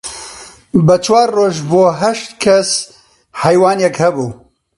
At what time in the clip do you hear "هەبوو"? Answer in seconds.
4.03-4.29